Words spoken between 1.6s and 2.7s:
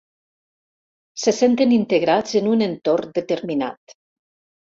integrats en un